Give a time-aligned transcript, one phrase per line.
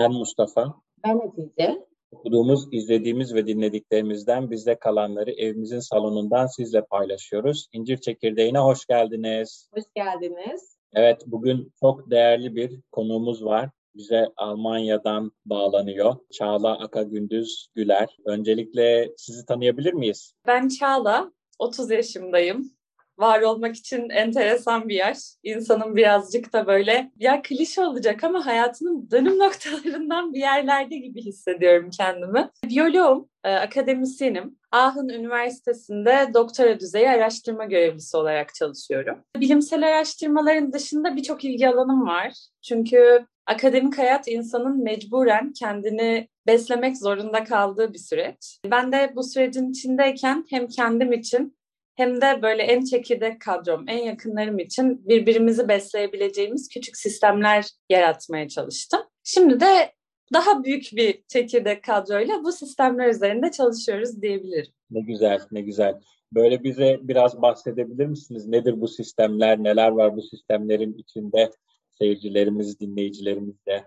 [0.00, 0.74] Ben Mustafa.
[1.04, 1.86] Ben Hatice.
[2.12, 7.68] Okuduğumuz, izlediğimiz ve dinlediklerimizden bizde kalanları evimizin salonundan sizle paylaşıyoruz.
[7.72, 9.68] İncir Çekirdeği'ne hoş geldiniz.
[9.74, 10.76] Hoş geldiniz.
[10.92, 13.70] Evet, bugün çok değerli bir konuğumuz var.
[13.94, 16.16] Bize Almanya'dan bağlanıyor.
[16.32, 18.16] Çağla Aka Gündüz Güler.
[18.24, 20.34] Öncelikle sizi tanıyabilir miyiz?
[20.46, 22.72] Ben Çağla, 30 yaşındayım
[23.20, 25.18] var olmak için enteresan bir yaş.
[25.42, 31.90] İnsanın birazcık da böyle ya klişe olacak ama hayatının dönüm noktalarından bir yerlerde gibi hissediyorum
[31.98, 32.50] kendimi.
[32.64, 34.60] Biyoloğum, e, akademisyenim.
[34.72, 39.18] Aachen Üniversitesi'nde doktora düzeyi araştırma görevlisi olarak çalışıyorum.
[39.36, 42.32] Bilimsel araştırmaların dışında birçok ilgi alanım var.
[42.62, 48.60] Çünkü akademik hayat insanın mecburen kendini beslemek zorunda kaldığı bir süreç.
[48.70, 51.56] Ben de bu sürecin içindeyken hem kendim için
[52.00, 59.00] hem de böyle en çekirdek kadrom, en yakınlarım için birbirimizi besleyebileceğimiz küçük sistemler yaratmaya çalıştım.
[59.24, 59.92] Şimdi de
[60.32, 64.72] daha büyük bir çekirdek kadroyla bu sistemler üzerinde çalışıyoruz diyebilirim.
[64.90, 66.00] Ne güzel, ne güzel.
[66.32, 68.46] Böyle bize biraz bahsedebilir misiniz?
[68.46, 71.50] Nedir bu sistemler, neler var bu sistemlerin içinde?
[71.98, 73.84] Seyircilerimiz, dinleyicilerimiz de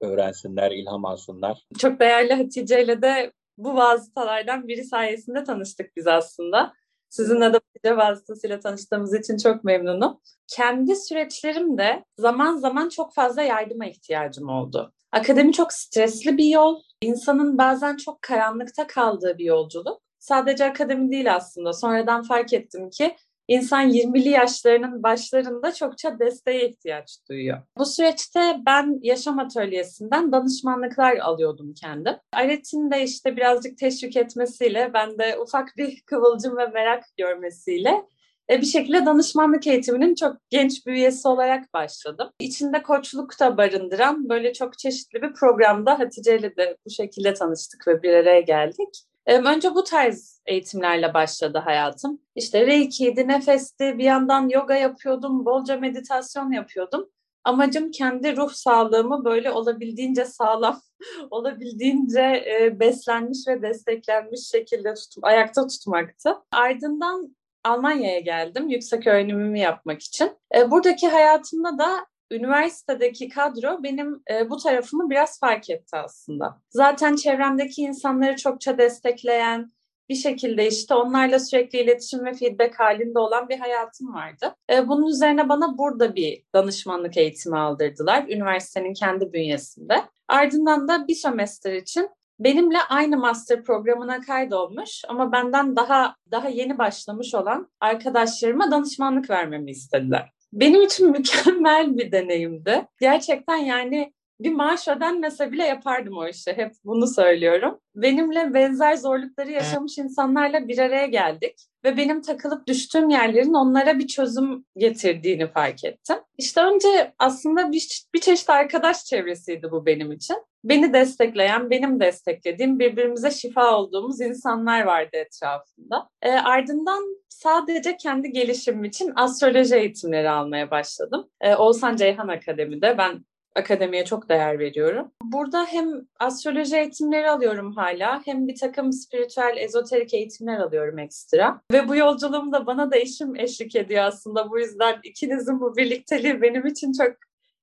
[0.00, 1.66] öğrensinler, ilham alsınlar.
[1.78, 6.72] Çok değerli Hatice ile de bu vasıtalardan biri sayesinde tanıştık biz aslında.
[7.14, 10.20] Sizinle de proje vasıtasıyla tanıştığımız için çok memnunum.
[10.46, 14.92] Kendi süreçlerimde zaman zaman çok fazla yardıma ihtiyacım oldu.
[15.12, 16.82] Akademi çok stresli bir yol.
[17.00, 20.00] İnsanın bazen çok karanlıkta kaldığı bir yolculuk.
[20.18, 21.72] Sadece akademi değil aslında.
[21.72, 23.16] Sonradan fark ettim ki
[23.48, 27.62] İnsan 20'li yaşlarının başlarında çokça desteğe ihtiyaç duyuyor.
[27.78, 32.14] Bu süreçte ben yaşam atölyesinden danışmanlıklar alıyordum kendim.
[32.32, 38.04] Aret'in de işte birazcık teşvik etmesiyle ben de ufak bir kıvılcım ve merak görmesiyle
[38.50, 42.30] e, bir şekilde danışmanlık eğitiminin çok genç bir üyesi olarak başladım.
[42.40, 47.88] İçinde koçluk da barındıran böyle çok çeşitli bir programda Hatice ile de bu şekilde tanıştık
[47.88, 49.04] ve bir araya geldik.
[49.26, 52.20] Önce bu tarz eğitimlerle başladı hayatım.
[52.34, 57.10] İşte Reiki'ydi, nefesti, bir yandan yoga yapıyordum, bolca meditasyon yapıyordum.
[57.44, 60.80] Amacım kendi ruh sağlığımı böyle olabildiğince sağlam,
[61.30, 66.36] olabildiğince e, beslenmiş ve desteklenmiş şekilde tutum, ayakta tutmaktı.
[66.52, 70.32] Ardından Almanya'ya geldim yüksek öğrenimimi yapmak için.
[70.56, 76.58] E, buradaki hayatımda da üniversitedeki kadro benim e, bu tarafımı biraz fark etti aslında.
[76.70, 79.72] Zaten çevremdeki insanları çokça destekleyen,
[80.08, 84.54] bir şekilde işte onlarla sürekli iletişim ve feedback halinde olan bir hayatım vardı.
[84.70, 88.24] E, bunun üzerine bana burada bir danışmanlık eğitimi aldırdılar.
[88.28, 89.94] Üniversitenin kendi bünyesinde.
[90.28, 96.78] Ardından da bir sömestr için benimle aynı master programına kaydolmuş ama benden daha daha yeni
[96.78, 102.86] başlamış olan arkadaşlarıma danışmanlık vermemi istediler benim için mükemmel bir deneyimdi.
[103.00, 106.52] Gerçekten yani bir maaş ödenmese bile yapardım o işi.
[106.52, 107.80] Hep bunu söylüyorum.
[107.94, 111.54] Benimle benzer zorlukları yaşamış insanlarla bir araya geldik.
[111.84, 116.16] Ve benim takılıp düştüğüm yerlerin onlara bir çözüm getirdiğini fark ettim.
[116.38, 120.36] İşte önce aslında bir, bir çeşit arkadaş çevresiydi bu benim için.
[120.64, 126.08] Beni destekleyen, benim desteklediğim, birbirimize şifa olduğumuz insanlar vardı etrafında.
[126.22, 131.30] E, ardından sadece kendi gelişimim için astroloji eğitimleri almaya başladım.
[131.40, 133.24] E, Oğuzhan Ceyhan Akademi'de ben
[133.56, 135.12] akademiye çok değer veriyorum.
[135.22, 141.60] Burada hem astroloji eğitimleri alıyorum hala hem bir takım spiritüel, ezoterik eğitimler alıyorum ekstra.
[141.72, 144.50] Ve bu yolculuğumda bana da eşim eşlik ediyor aslında.
[144.50, 147.12] Bu yüzden ikinizin bu birlikteliği benim için çok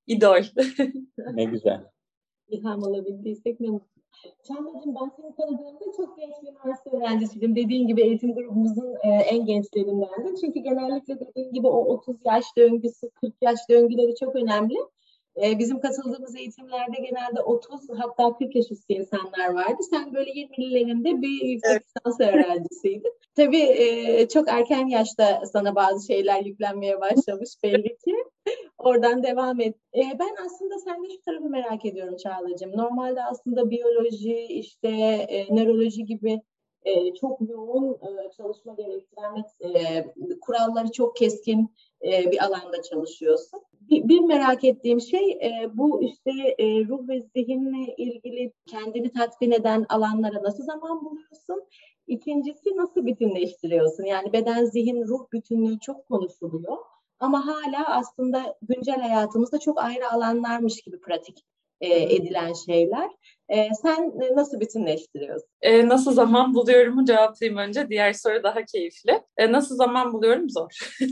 [0.06, 0.42] idol.
[1.32, 1.80] ne güzel.
[2.48, 4.02] İlham alabildiysek ne mutlu.
[4.48, 7.56] Çağla'cığım ben seni tanıdığımda çok genç bir üniversite öğrencisiydim.
[7.56, 10.34] Dediğin gibi eğitim grubumuzun e, en gençlerindendim.
[10.40, 14.76] Çünkü genellikle dediğin gibi o 30 yaş döngüsü, 40 yaş döngüleri çok önemli.
[15.42, 19.82] E, bizim katıldığımız eğitimlerde genelde 30 hatta 40 yaş üstü insanlar vardı.
[19.90, 21.82] Sen böyle 20'lerinde bir yüksek evet.
[21.96, 23.12] lisans öğrencisiydin.
[23.36, 28.14] Tabii e, çok erken yaşta sana bazı şeyler yüklenmeye başlamış belli ki.
[28.82, 29.76] Oradan devam et.
[29.94, 32.76] E, ben aslında sende şu tarafı merak ediyorum Çağla'cığım.
[32.76, 34.88] Normalde aslında biyoloji, işte
[35.28, 36.42] e, nöroloji gibi
[36.84, 40.04] e, çok yoğun e, çalışma gerektiren e,
[40.40, 41.74] kuralları çok keskin
[42.04, 43.60] e, bir alanda çalışıyorsun.
[43.80, 49.50] Bir, bir merak ettiğim şey e, bu işte e, ruh ve zihinle ilgili kendini tatmin
[49.50, 51.64] eden alanlara nasıl zaman buluyorsun?
[52.06, 54.04] İkincisi nasıl bütünleştiriyorsun?
[54.04, 56.76] Yani beden, zihin, ruh bütünlüğü çok konuşuluyor.
[57.22, 61.44] Ama hala aslında güncel hayatımızda çok ayrı alanlarmış gibi pratik
[61.80, 63.10] e, edilen şeyler.
[63.48, 65.48] E, sen nasıl bütünleştiriyorsun?
[65.60, 67.88] E, nasıl zaman buluyorumu cevaplayayım önce.
[67.88, 69.22] Diğer soru daha keyifli.
[69.36, 70.78] E, nasıl zaman buluyorum zor.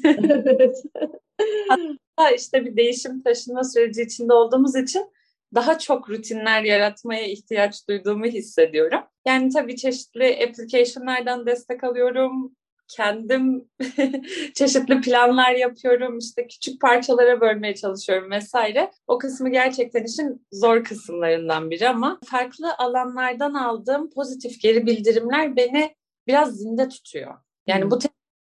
[1.69, 5.13] Hatta işte bir değişim taşınma süreci içinde olduğumuz için
[5.55, 9.01] daha çok rutinler yaratmaya ihtiyaç duyduğumu hissediyorum.
[9.27, 12.57] Yani tabii çeşitli application'lardan destek alıyorum.
[12.97, 13.71] Kendim
[14.55, 16.19] çeşitli planlar yapıyorum.
[16.19, 18.91] İşte küçük parçalara bölmeye çalışıyorum vesaire.
[19.07, 25.95] O kısmı gerçekten işin zor kısımlarından biri ama farklı alanlardan aldığım pozitif geri bildirimler beni
[26.27, 27.35] biraz zinde tutuyor.
[27.67, 27.91] Yani hmm.
[27.91, 27.99] bu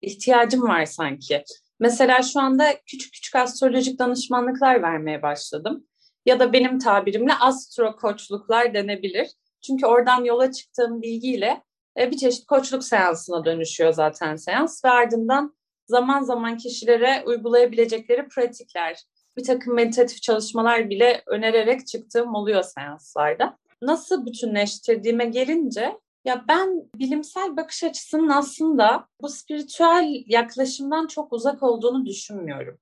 [0.01, 1.43] ihtiyacım var sanki.
[1.79, 5.87] Mesela şu anda küçük küçük astrolojik danışmanlıklar vermeye başladım.
[6.25, 9.27] Ya da benim tabirimle astro koçluklar denebilir.
[9.61, 11.63] Çünkü oradan yola çıktığım bilgiyle
[11.97, 15.55] bir çeşit koçluk seansına dönüşüyor zaten seans ve ardından
[15.87, 19.03] zaman zaman kişilere uygulayabilecekleri pratikler,
[19.37, 23.57] bir takım meditatif çalışmalar bile önererek çıktığım oluyor seanslarda.
[23.81, 32.05] Nasıl bütünleştirdiğime gelince ya ben bilimsel bakış açısının aslında bu spiritüel yaklaşımdan çok uzak olduğunu
[32.05, 32.77] düşünmüyorum.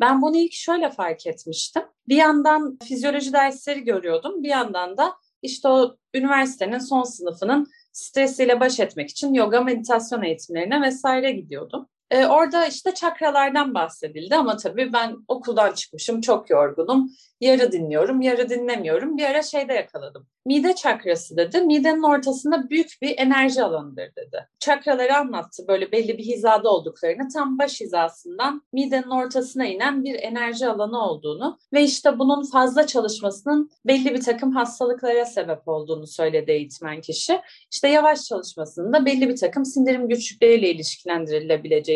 [0.00, 1.82] Ben bunu ilk şöyle fark etmiştim.
[2.08, 4.42] Bir yandan fizyoloji dersleri görüyordum.
[4.42, 10.82] Bir yandan da işte o üniversitenin son sınıfının stresiyle baş etmek için yoga meditasyon eğitimlerine
[10.82, 11.88] vesaire gidiyordum.
[12.10, 17.10] E, orada işte çakralardan bahsedildi ama tabii ben okuldan çıkmışım, çok yorgunum.
[17.40, 19.16] Yarı dinliyorum, yarı dinlemiyorum.
[19.16, 20.26] Bir ara şeyde yakaladım.
[20.46, 21.60] Mide çakrası dedi.
[21.60, 24.48] Midenin ortasında büyük bir enerji alanıdır dedi.
[24.58, 27.28] Çakraları anlattı böyle belli bir hizada olduklarını.
[27.34, 33.70] Tam baş hizasından midenin ortasına inen bir enerji alanı olduğunu ve işte bunun fazla çalışmasının
[33.86, 37.40] belli bir takım hastalıklara sebep olduğunu söyledi eğitmen kişi.
[37.72, 40.70] İşte yavaş çalışmasının da belli bir takım sindirim güçlükleriyle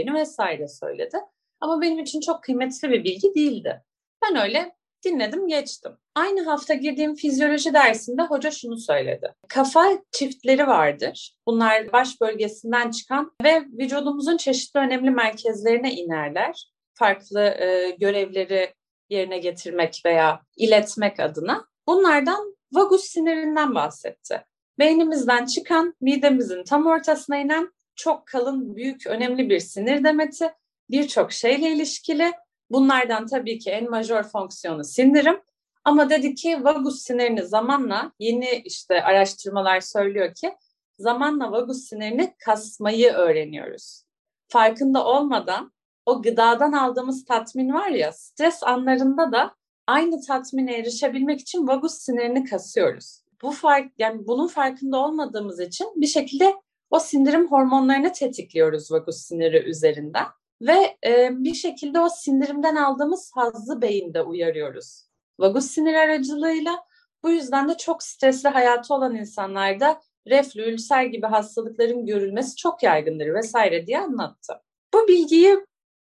[0.00, 1.18] ilişkilendirilebileceğini vesaire söyledi.
[1.60, 3.82] Ama benim için çok kıymetli bir bilgi değildi.
[4.22, 5.92] Ben öyle dinledim geçtim.
[6.14, 9.34] Aynı hafta girdiğim fizyoloji dersinde hoca şunu söyledi.
[9.48, 11.34] Kafa çiftleri vardır.
[11.46, 16.70] Bunlar baş bölgesinden çıkan ve vücudumuzun çeşitli önemli merkezlerine inerler.
[16.94, 18.74] Farklı e, görevleri
[19.10, 21.64] yerine getirmek veya iletmek adına.
[21.86, 24.44] Bunlardan vagus sinirinden bahsetti.
[24.78, 30.52] Beynimizden çıkan, midemizin tam ortasına inen çok kalın, büyük, önemli bir sinir demeti,
[30.90, 32.32] birçok şeyle ilişkili
[32.70, 35.40] Bunlardan tabii ki en majör fonksiyonu sindirim.
[35.84, 40.54] Ama dedi ki vagus sinirini zamanla yeni işte araştırmalar söylüyor ki
[40.98, 44.04] zamanla vagus sinirini kasmayı öğreniyoruz.
[44.48, 45.72] Farkında olmadan
[46.06, 49.54] o gıdadan aldığımız tatmin var ya stres anlarında da
[49.86, 53.22] aynı tatmine erişebilmek için vagus sinirini kasıyoruz.
[53.42, 56.54] Bu fark yani bunun farkında olmadığımız için bir şekilde
[56.90, 60.26] o sindirim hormonlarını tetikliyoruz vagus siniri üzerinden
[60.62, 65.04] ve e, bir şekilde o sindirimden aldığımız hazzı beyinde uyarıyoruz.
[65.38, 66.84] Vagus sinir aracılığıyla
[67.22, 73.34] bu yüzden de çok stresli hayatı olan insanlarda reflü, ülser gibi hastalıkların görülmesi çok yaygındır
[73.34, 74.62] vesaire diye anlattı.
[74.94, 75.58] Bu bilgiyi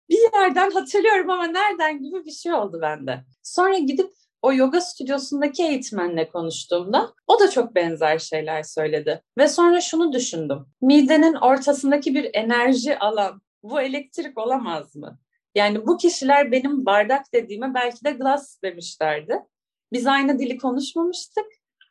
[0.09, 3.23] bir yerden hatırlıyorum ama nereden gibi bir şey oldu bende.
[3.43, 9.21] Sonra gidip o yoga stüdyosundaki eğitmenle konuştuğumda o da çok benzer şeyler söyledi.
[9.37, 10.65] Ve sonra şunu düşündüm.
[10.81, 15.19] Midenin ortasındaki bir enerji alan bu elektrik olamaz mı?
[15.55, 19.39] Yani bu kişiler benim bardak dediğime belki de glass demişlerdi.
[19.93, 21.45] Biz aynı dili konuşmamıştık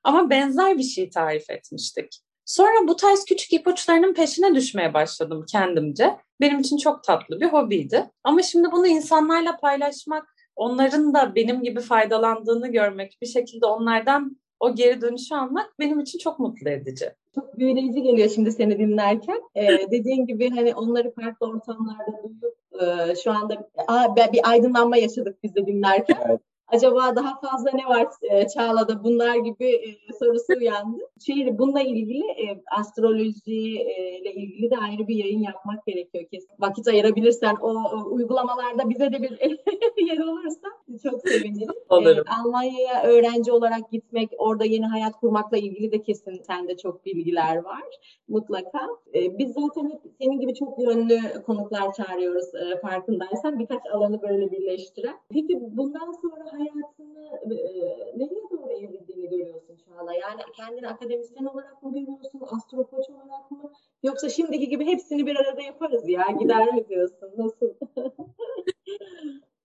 [0.04, 2.20] ama benzer bir şey tarif etmiştik.
[2.44, 6.16] Sonra bu tarz küçük ipuçlarının peşine düşmeye başladım kendimce.
[6.40, 8.10] Benim için çok tatlı bir hobiydi.
[8.24, 14.74] Ama şimdi bunu insanlarla paylaşmak, onların da benim gibi faydalandığını görmek, bir şekilde onlardan o
[14.74, 17.12] geri dönüşü almak benim için çok mutlu edici.
[17.34, 19.40] Çok büyüleyici geliyor şimdi seni dinlerken.
[19.54, 25.42] Ee, dediğin gibi hani onları farklı ortamlarda duyup e, şu anda aa, bir aydınlanma yaşadık
[25.42, 26.16] biz de dinlerken.
[26.28, 30.98] Evet acaba daha fazla ne var e, Çağla'da bunlar gibi e, sorusu uyandı.
[31.26, 36.50] Şey, bununla ilgili e, astroloji e, ile ilgili de ayrı bir yayın yapmak gerekiyor kesin.
[36.58, 39.30] Vakit ayırabilirsen o, o uygulamalarda bize de bir
[40.06, 40.68] yer olursa
[41.02, 41.74] çok sevinirim.
[41.88, 42.24] Olurum.
[42.26, 47.56] E, Almanya'ya öğrenci olarak gitmek, orada yeni hayat kurmakla ilgili de kesin sende çok bilgiler
[47.56, 47.82] var
[48.28, 48.88] mutlaka.
[49.14, 53.58] E, biz zaten hep senin gibi çok yönlü konuklar çağırıyoruz e, farkındaysan.
[53.58, 55.16] Birkaç alanı böyle birleştiren.
[55.30, 60.12] Peki bundan sonra hayatını e, nereye doğru evrildiğini görüyorsun Çağla?
[60.14, 63.72] Yani kendini akademisyen olarak mı görüyorsun, astrokoç olarak mı?
[64.02, 67.30] Yoksa şimdiki gibi hepsini bir arada yaparız ya, gider mi diyorsun?
[67.36, 67.55] Nasıl?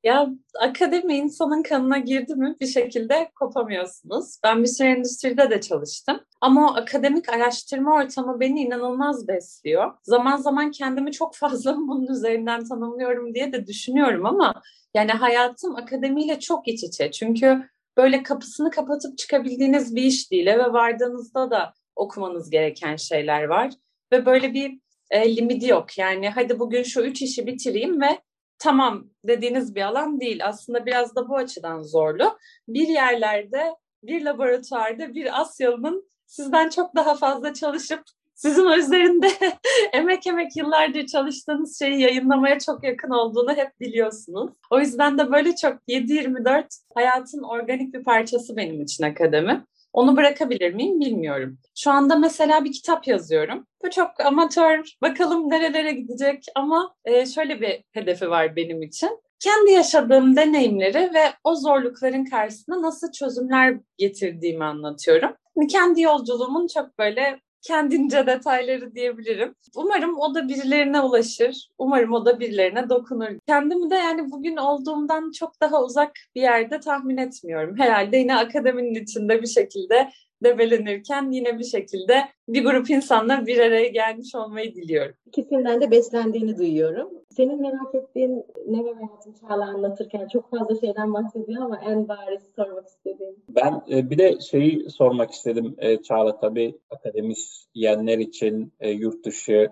[0.04, 0.30] Ya
[0.60, 4.38] akademi insanın kanına girdi mi bir şekilde kopamıyorsunuz.
[4.44, 6.20] Ben bir süre endüstride de çalıştım.
[6.42, 9.94] Ama o akademik araştırma ortamı beni inanılmaz besliyor.
[10.04, 14.62] Zaman zaman kendimi çok fazla bunun üzerinden tanımlıyorum diye de düşünüyorum ama
[14.96, 17.12] yani hayatım akademiyle çok iç içe.
[17.12, 20.48] Çünkü böyle kapısını kapatıp çıkabildiğiniz bir iş değil.
[20.48, 23.74] Eve vardığınızda da okumanız gereken şeyler var.
[24.12, 24.80] Ve böyle bir
[25.12, 25.98] e, limiti yok.
[25.98, 28.20] Yani hadi bugün şu üç işi bitireyim ve
[28.62, 30.46] tamam dediğiniz bir alan değil.
[30.46, 32.38] Aslında biraz da bu açıdan zorlu.
[32.68, 38.04] Bir yerlerde bir laboratuvarda bir Asyalı'nın sizden çok daha fazla çalışıp
[38.36, 39.28] sizin üzerinde
[39.94, 44.52] emek emek yıllardır çalıştığınız şeyi yayınlamaya çok yakın olduğunu hep biliyorsunuz.
[44.72, 46.64] O yüzden de böyle çok 7-24
[46.96, 49.66] hayatın organik bir parçası benim için akademi.
[49.94, 51.58] Onu bırakabilir miyim bilmiyorum.
[51.76, 53.68] Şu anda mesela bir kitap yazıyorum.
[53.84, 59.20] Bu çok amatör, bakalım nerelere gidecek ama e, şöyle bir hedefi var benim için.
[59.40, 65.32] Kendi yaşadığım deneyimleri ve o zorlukların karşısında nasıl çözümler getirdiğimi anlatıyorum.
[65.70, 69.56] Kendi yolculuğumun çok böyle kendince detayları diyebilirim.
[69.76, 71.70] Umarım o da birilerine ulaşır.
[71.78, 73.30] Umarım o da birilerine dokunur.
[73.48, 77.78] Kendimi de yani bugün olduğumdan çok daha uzak bir yerde tahmin etmiyorum.
[77.78, 80.12] Herhalde yine akademinin içinde bir şekilde
[80.44, 85.16] debelenirken yine bir şekilde bir grup insanla bir araya gelmiş olmayı diliyorum.
[85.26, 87.10] İkisinden de beslendiğini duyuyorum.
[87.30, 92.42] Senin merak ettiğin ne ve hayatın Çağla anlatırken çok fazla şeyden bahsediyor ama en bariz
[92.56, 93.36] sormak istediğim.
[93.50, 99.70] Ben e, bir de şeyi sormak istedim e, Çağla tabii akademisyenler için e, yurt dışı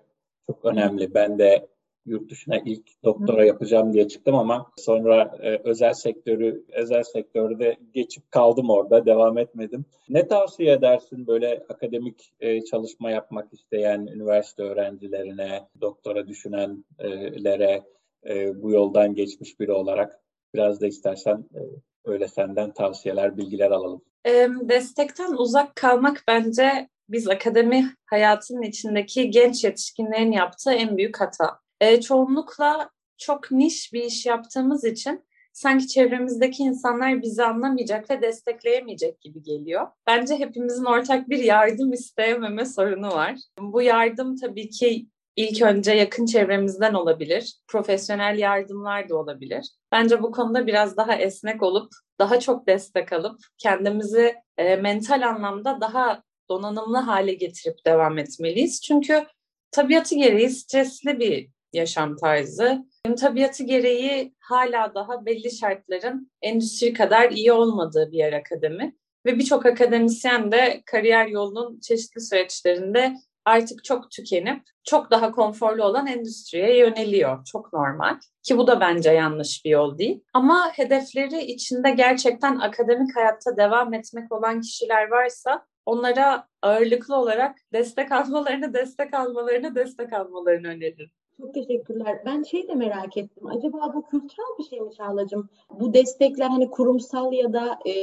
[0.48, 1.14] çok önemli.
[1.14, 1.68] Ben de
[2.06, 8.32] yurt dışına ilk doktora yapacağım diye çıktım ama sonra e, özel sektörü özel sektörde geçip
[8.32, 9.86] kaldım orada devam etmedim.
[10.10, 17.84] Ne tavsiye edersin böyle akademik e, çalışma yapmak isteyen üniversite öğrencilerine, doktora düşünenlere
[18.30, 20.20] e, bu yoldan geçmiş biri olarak
[20.54, 21.60] biraz da istersen e,
[22.06, 24.02] öyle senden tavsiyeler, bilgiler alalım.
[24.62, 32.02] Destekten uzak kalmak bence biz akademi hayatının içindeki genç yetişkinlerin yaptığı en büyük hata e,
[32.02, 39.44] çoğunlukla çok niş bir iş yaptığımız için sanki çevremizdeki insanlar bizi anlamayacak ve destekleyemeyecek gibi
[39.44, 39.88] geliyor.
[40.08, 43.36] Bence hepimizin ortak bir yardım isteyememe sorunu var.
[43.60, 47.56] Bu yardım tabii ki ilk önce yakın çevremizden olabilir.
[47.68, 49.70] Profesyonel yardımlar da olabilir.
[49.92, 55.82] Bence bu konuda biraz daha esnek olup, daha çok destek alıp kendimizi e, mental anlamda
[55.82, 58.82] daha donanımlı hale getirip devam etmeliyiz.
[58.82, 59.26] Çünkü
[59.72, 62.86] tabiatı gereği stresli bir yaşam tarzı.
[63.20, 68.96] Tabiatı gereği hala daha belli şartların endüstri kadar iyi olmadığı bir yer akademi.
[69.26, 76.08] Ve birçok akademisyen de kariyer yolunun çeşitli süreçlerinde artık çok tükenip çok daha konforlu olan
[76.08, 77.46] endüstriye yöneliyor.
[77.46, 78.16] Çok normal.
[78.44, 80.24] Ki bu da bence yanlış bir yol değil.
[80.34, 88.12] Ama hedefleri içinde gerçekten akademik hayatta devam etmek olan kişiler varsa onlara ağırlıklı olarak destek
[88.12, 91.12] almalarını, destek almalarını, destek almalarını öneririm.
[91.42, 92.20] Çok teşekkürler.
[92.26, 93.48] Ben şey de merak ettim.
[93.48, 95.50] Acaba bu kültürel bir şey mi Çağla'cığım?
[95.80, 97.94] Bu destekler hani kurumsal ya da e,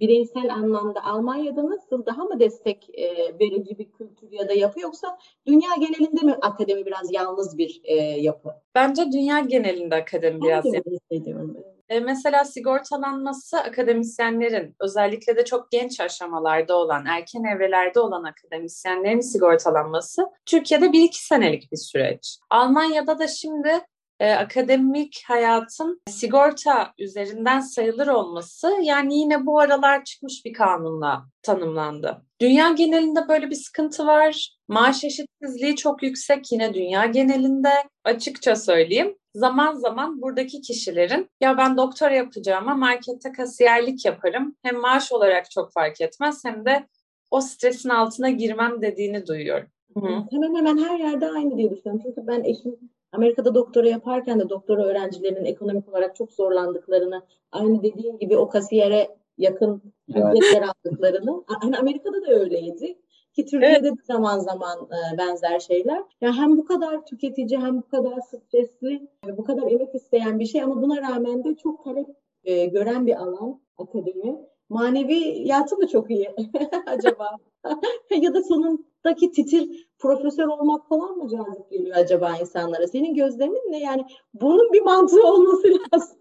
[0.00, 2.06] bireysel anlamda Almanya'da nasıl?
[2.06, 6.86] Daha mı destek e, verici bir kültür ya da yapı yoksa dünya genelinde mi akademi
[6.86, 8.48] biraz yalnız bir e, yapı?
[8.74, 11.79] Bence dünya genelinde akademi biraz yalnız.
[11.90, 20.22] E, mesela sigortalanması akademisyenlerin özellikle de çok genç aşamalarda olan, erken evrelerde olan akademisyenlerin sigortalanması
[20.46, 22.38] Türkiye'de bir iki senelik bir süreç.
[22.50, 23.80] Almanya'da da şimdi
[24.20, 32.22] e, akademik hayatın sigorta üzerinden sayılır olması yani yine bu aralar çıkmış bir kanunla tanımlandı.
[32.40, 34.56] Dünya genelinde böyle bir sıkıntı var.
[34.68, 37.72] Maaş eşitsizliği çok yüksek yine dünya genelinde.
[38.04, 44.56] Açıkça söyleyeyim zaman zaman buradaki kişilerin ya ben doktora yapacağım ama markette kasiyerlik yaparım.
[44.62, 46.86] Hem maaş olarak çok fark etmez hem de
[47.30, 49.66] o stresin altına girmem dediğini duyuyorum.
[49.94, 50.24] Hı-hı.
[50.30, 52.02] Hemen hemen her yerde aynı diye düşünüyorum.
[52.04, 52.76] Çünkü ben eşim
[53.12, 57.22] Amerika'da doktora yaparken de doktora öğrencilerinin ekonomik olarak çok zorlandıklarını,
[57.52, 62.98] aynı dediğim gibi o kasiyere yakın ücretler aldıklarını, hani Amerika'da da öyleydi.
[63.34, 63.98] Ki Türkiye'de evet.
[63.98, 66.02] de zaman zaman e, benzer şeyler.
[66.20, 70.62] Yani hem bu kadar tüketici hem bu kadar stresli, bu kadar emek isteyen bir şey
[70.62, 72.08] ama buna rağmen de çok talep
[72.44, 74.36] e, gören bir alan akademi.
[74.68, 76.34] Maneviyatı mı çok iyi
[76.86, 77.36] acaba?
[78.10, 82.86] ya da sonundaki titir profesör olmak falan mı cazip geliyor acaba insanlara?
[82.86, 83.80] Senin gözlemin ne?
[83.80, 86.18] Yani bunun bir mantığı olması lazım.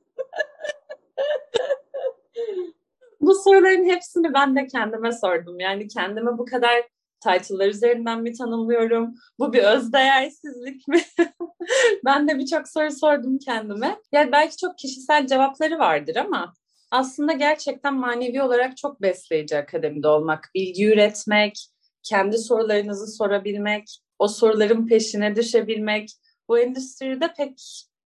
[3.21, 5.59] bu soruların hepsini ben de kendime sordum.
[5.59, 6.89] Yani kendime bu kadar
[7.19, 9.15] title'lar üzerinden mi tanımlıyorum?
[9.39, 11.01] Bu bir özdeğersizlik mi?
[12.05, 13.99] ben de birçok soru sordum kendime.
[14.11, 16.53] Yani belki çok kişisel cevapları vardır ama
[16.91, 20.49] aslında gerçekten manevi olarak çok besleyici akademide olmak.
[20.55, 21.69] Bilgi üretmek,
[22.03, 26.09] kendi sorularınızı sorabilmek, o soruların peşine düşebilmek
[26.47, 27.61] bu endüstride pek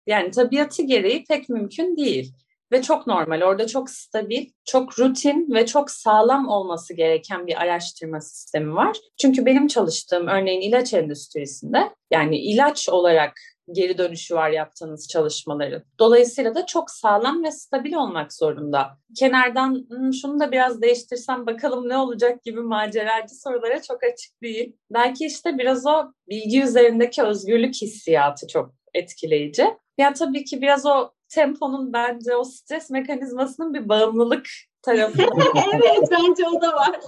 [0.06, 2.34] yani tabiatı gereği pek mümkün değil.
[2.72, 3.42] Ve çok normal.
[3.42, 8.96] Orada çok stabil, çok rutin ve çok sağlam olması gereken bir araştırma sistemi var.
[9.20, 13.32] Çünkü benim çalıştığım örneğin ilaç endüstrisinde yani ilaç olarak
[13.72, 15.82] geri dönüşü var yaptığınız çalışmaların.
[15.98, 18.98] Dolayısıyla da çok sağlam ve stabil olmak zorunda.
[19.18, 24.76] Kenardan hmm, şunu da biraz değiştirsem bakalım ne olacak gibi maceracı sorulara çok açık değil.
[24.90, 29.66] Belki işte biraz o bilgi üzerindeki özgürlük hissiyatı çok etkileyici.
[30.00, 34.46] Ya tabii ki biraz o temponun bence o stres mekanizmasının bir bağımlılık
[34.82, 35.22] tarafı.
[35.74, 37.00] evet bence o da var.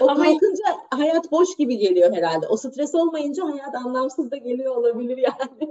[0.00, 2.46] O Ama kalkınca hayat boş gibi geliyor herhalde.
[2.46, 5.70] O stres olmayınca hayat anlamsız da geliyor olabilir yani.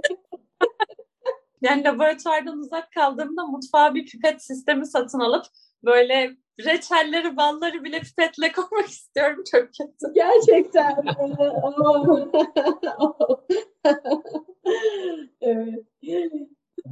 [1.62, 5.44] yani laboratuvardan uzak kaldığımda mutfağa bir pipet sistemi satın alıp
[5.84, 9.44] böyle reçelleri, balları bile pipetle koymak istiyorum.
[9.50, 10.14] Çok kötü.
[10.14, 11.04] Gerçekten.
[15.40, 15.84] evet.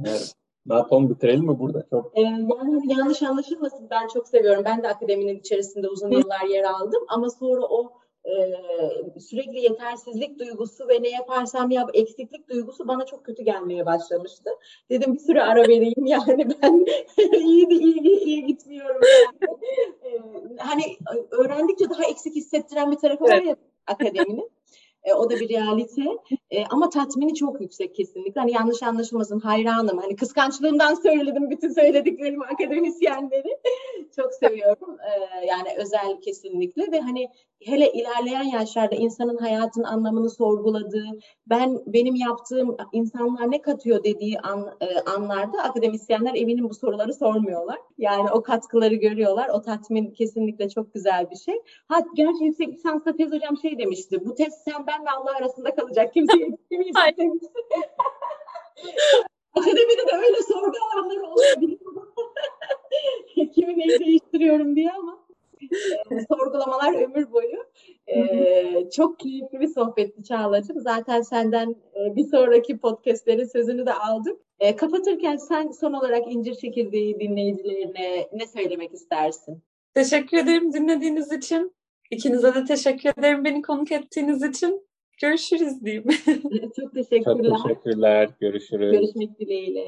[0.05, 0.33] evet.
[0.65, 1.85] Naton bitirelim mi burada?
[1.89, 2.17] Çok.
[2.17, 4.63] Ee, yani yanlış anlaşılmasın ben çok seviyorum.
[4.65, 10.87] Ben de akademinin içerisinde uzun yıllar yer aldım ama sonra o e, sürekli yetersizlik duygusu
[10.87, 14.49] ve ne yaparsam yap eksiklik duygusu bana çok kötü gelmeye başlamıştı.
[14.89, 16.85] Dedim bir süre ara vereyim yani ben
[17.39, 19.01] iyi, iyi, iyi gitmiyorum.
[19.41, 19.47] Yani.
[20.03, 20.21] Ee,
[20.57, 20.83] hani
[21.31, 23.55] öğrendikçe daha eksik hissettiren bir tarafı var ya
[23.87, 24.51] akademinin.
[25.03, 26.01] E, o da bir realite.
[26.51, 28.41] E, ama tatmini çok yüksek kesinlikle.
[28.41, 29.97] Hani yanlış anlaşılmasın hayranım.
[29.97, 33.57] Hani kıskançlığımdan söyledim bütün söylediklerimi akademisyenleri.
[34.15, 34.97] çok seviyorum.
[34.99, 37.29] E, yani özel kesinlikle ve hani
[37.65, 41.05] hele ilerleyen yaşlarda insanın hayatın anlamını sorguladığı,
[41.49, 47.77] ben benim yaptığım insanlar ne katıyor dediği an, e, anlarda akademisyenler eminim bu soruları sormuyorlar.
[47.97, 49.49] Yani o katkıları görüyorlar.
[49.49, 51.61] O tatmin kesinlikle çok güzel bir şey.
[51.87, 54.25] Ha gerçi yüksek lisansta tez hocam şey demişti.
[54.25, 56.13] Bu tez sen ben ve Allah arasında kalacak.
[56.13, 57.47] Kimse yetiştirmeyecek demişti.
[59.55, 61.79] Akademide de öyle sorgu alanları olabilir.
[63.55, 65.20] Kimi neyi değiştiriyorum diye ama
[66.27, 67.65] sorgulamalar ömür boyu.
[68.07, 70.79] E, çok keyifli bir sohbetti Çağla'cığım.
[70.79, 74.39] Zaten senden e, bir sonraki podcastlerin sözünü de aldık.
[74.59, 79.63] E, kapatırken sen son olarak İncir Çekirdeği dinleyicilerine ne söylemek istersin?
[79.93, 81.73] Teşekkür ederim dinlediğiniz için.
[82.11, 84.87] İkinize de teşekkür ederim beni konuk ettiğiniz için.
[85.21, 86.05] Görüşürüz diyeyim.
[86.79, 87.57] Çok teşekkürler.
[87.57, 88.29] Çok teşekkürler.
[88.39, 88.91] Görüşürüz.
[88.91, 89.87] Görüşmek dileğiyle.